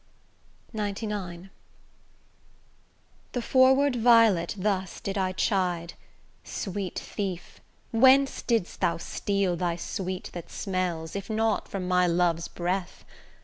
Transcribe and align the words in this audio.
XCIX 0.73 1.51
The 3.33 3.41
forward 3.43 3.95
violet 3.95 4.55
thus 4.57 4.99
did 4.99 5.15
I 5.15 5.31
chide: 5.31 5.93
Sweet 6.43 6.97
thief, 6.97 7.61
whence 7.91 8.41
didst 8.41 8.81
thou 8.81 8.97
steal 8.97 9.55
thy 9.55 9.75
sweet 9.75 10.31
that 10.33 10.49
smells, 10.49 11.15
If 11.15 11.29
not 11.29 11.67
from 11.67 11.87
my 11.87 12.07
love's 12.07 12.47
breath? 12.47 13.05